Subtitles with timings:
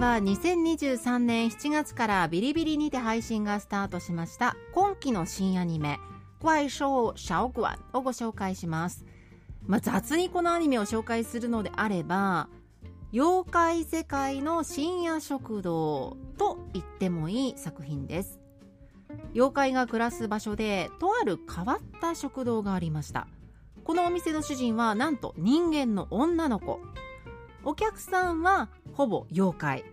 [0.00, 4.56] は2023年7月からビリビリにて配信がスタートしました。
[4.72, 6.00] 今期の新アニメ
[6.42, 9.04] 「怪兽小館」をご紹介します。
[9.66, 12.48] まあ、雑にこのアニメを紹介するのであれば
[13.12, 18.40] 妖怪世界の深夜食堂と言ってもいい作品です。
[19.34, 23.28] 妖怪が暮らす場所でとある変わった食堂がありました。
[23.84, 26.80] このお店の主人はなんと人間の女の子。
[27.62, 28.70] お客さんは
[29.00, 29.84] ほぼ妖怪。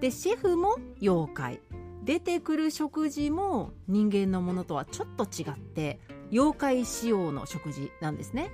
[0.00, 1.60] でシェフも妖怪。
[2.02, 6.00] 出てくる食事も人間のものとはちょっと違って
[6.32, 8.50] 妖怪仕様の食事なんですね。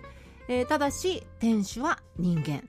[0.49, 2.69] えー、ただし店主は人間。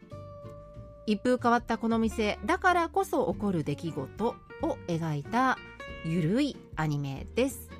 [1.08, 5.58] 一風変わったこの店だからこそ起こる出来事を描いた
[6.06, 7.72] ゆるいアニメです。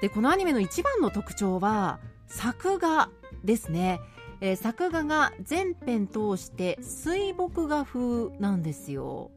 [0.00, 3.08] でこのアニメの一番の特徴は作画
[3.44, 4.00] ですね、
[4.44, 9.30] えー、作画が全編通して水墨画風なんですよ。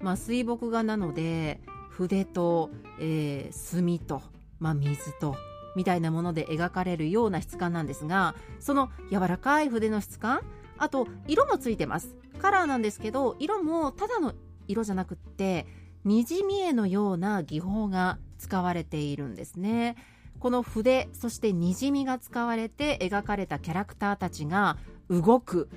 [0.00, 4.22] まあ水墨画なので筆と、えー、墨と、
[4.60, 5.34] まあ、水と
[5.74, 10.42] みたいなもので描かれるような質感なんですがその柔らかい筆の質感
[10.78, 12.14] あと色もついてます。
[12.38, 14.34] カラーなんですけど色もただの
[14.68, 15.66] 色じゃなくって
[16.04, 19.96] にじみ絵のような技法が使われているんですね。
[20.44, 24.76] この筆そしてにじみが使われて描かれたキャラクターたちが
[25.08, 25.70] 動く。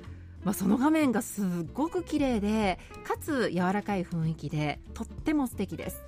[0.44, 6.04] まあ、その画面がすっごく綺麗でかつ柔らかい雰囲気でとっても素敵です。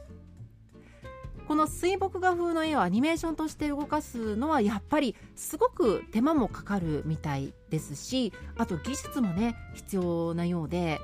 [1.48, 11.00] この水墨画風の絵をアニメーションとして動かすのはやっぱりすごく手間もかかるみたいですしあと技術もね必要なようで、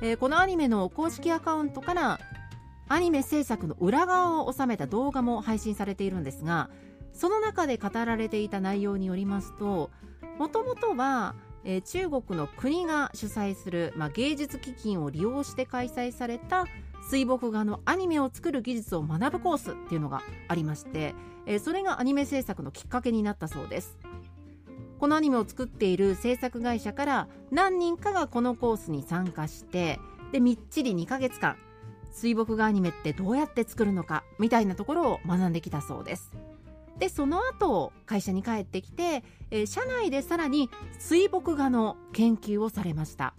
[0.00, 2.18] えー、このアニメの公式アカウントから
[2.88, 6.70] アニメ制作の裏側を収めた動画も配信されているんですが
[7.14, 9.90] その中で語られていた内容によりますと
[10.38, 16.66] もともとは、えー、中国の国が主催する、まあ、芸術基金を利用して開催された
[17.08, 21.14] 水墨画のアニメを作る技術を学ぶコースっていうのがありまして、
[21.46, 23.96] えー、それがアニメ制作のきっかけになったそうです。
[24.98, 30.00] このアニメを作っている制作会社から何人かがこのコースに参加して
[30.32, 31.56] でみっちり2ヶ月間
[32.10, 36.32] 水墨画アニメってどうやって作るのかみたいなところを学んできたそうです。
[36.98, 43.34] でその後会社に帰ってきて、えー、社内でさらに水墨画の研究をされました。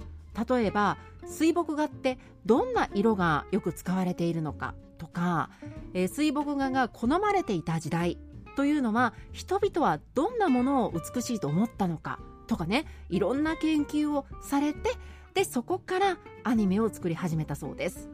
[0.49, 5.49] 例えば水墨画ってどんな色がよく使われているのかとか、
[5.93, 8.17] えー、水墨画が好まれていた時代
[8.55, 14.91] というのは人々はどんなものを美しいと思ったのかとかねいろんな研究をされて
[15.33, 18.09] でそこからアニメを作り始めたそうです。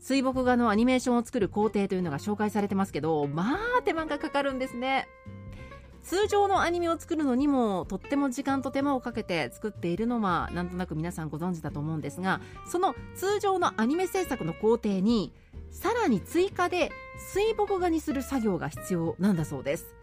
[0.00, 5.06] 水墨画のアニメーションを作る工程というのが紹介されてますけどまあ手間がかかるんですね。
[6.02, 15.34] 通常のアニメを作るのにもとっても時間と手間をかけて作っているのはなんとなく皆さんご存知だと思うんですがその通常のアニメ制作の工程に
[15.70, 16.90] さらに追加で
[17.32, 19.94] 水墨画にする作業が必要なんだそうです。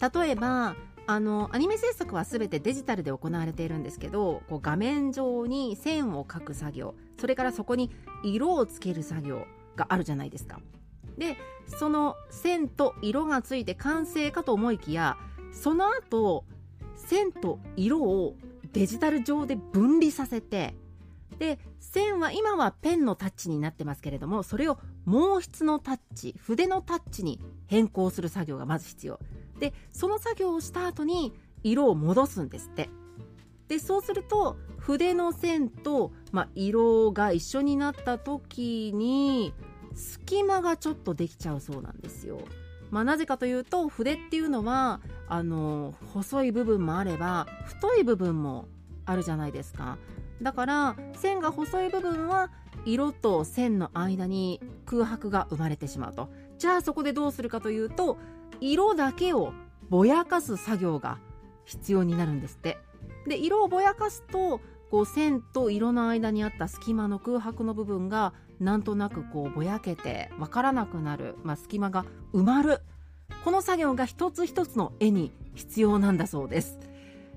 [0.00, 0.74] 例えば
[1.08, 7.90] あのアニメ制作は全てデジタルで行われているんですけどこう画面上に線を描く作業それからそこに
[8.24, 9.46] 色をつける作業
[9.76, 10.60] があるじゃないですか。
[11.16, 11.36] で
[11.66, 15.16] その線と色がついて完成かと思いきや
[15.50, 16.44] その後
[16.94, 18.36] 線と色を
[18.72, 20.74] デジタル上で分離させて
[21.38, 29.18] で線は今はペンのタッチになってますけれどもそれを毛筆のタッチ筆のタッチに変更する作業がまず必要。
[29.58, 31.32] でその作業をした後に
[31.62, 32.88] 色を戻すんですって。
[33.68, 39.52] でそうすると筆の線と、まあ、色が一緒になった時に
[39.96, 42.38] 隙間がちょっとできちゃうそうなんですよ。
[42.90, 48.68] まあ、なぜかというと筆っていうのはあの細い部分もあれば太い部分も
[49.04, 49.98] あるじゃないですか。
[50.40, 52.50] だから線が細い部分は
[52.84, 56.28] 色と線の間に空白が生まれてしまうと。
[56.58, 58.18] じゃあそこでどうするかというと
[58.60, 59.52] 色だけを
[59.88, 61.18] ぼやかす作業が
[61.64, 62.78] 必要になるんですって。
[63.26, 64.60] で色をぼやかすと
[64.90, 72.80] こう線と色の間にあった隙間の空白の部分がなんとなくこうぼやけてわからなくなる、まあ、隙間が埋まる。
[73.44, 76.78] この作業が一つ一つの絵に必要なんだそうです。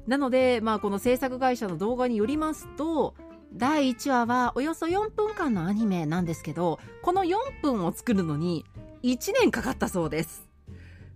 [0.08, 3.14] なので、まあ、この制作会社の動画によりますと
[3.54, 8.66] 第1話はおよそ4分間のアニメなんですけどこの4分を作るのに
[9.04, 10.49] 1年かかったそうです。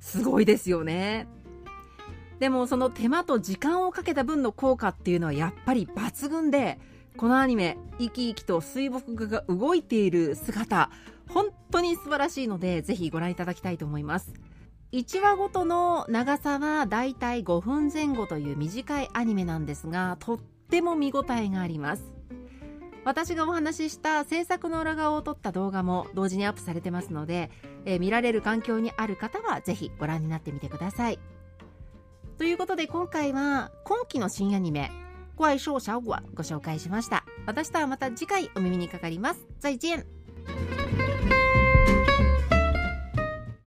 [0.03, 1.27] すごいですよね。
[2.37, 6.77] でもその手間と時間をかけた分の効果っていうのはやっぱり抜群で
[7.15, 10.89] このアニメ生き生きと水墨画が動いている姿
[11.29, 14.33] 本当に素晴らしいのでぜひご覧いただきたいと思います。
[14.91, 20.39] 1話ごとの長さはだいたい5分前後という短いアニメなんですがとっ
[20.69, 22.03] ても見応えがあります。
[23.05, 27.51] 私がお話しした制作の裏側を撮った動画も同時にアップされてますので、
[27.85, 31.19] えー、見られる環境にある方はぜひご覧になってみてください。
[32.37, 34.91] ということで今回は今期の新アニメ
[35.37, 37.25] 怪兽小馆ご紹介しました。
[37.45, 39.45] 私とはまた次回お耳にかかります。
[39.59, 40.22] 再见。